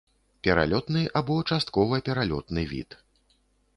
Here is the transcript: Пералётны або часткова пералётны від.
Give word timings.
Пералётны 0.45 1.03
або 1.21 1.37
часткова 1.51 2.01
пералётны 2.09 2.65
від. 2.73 3.01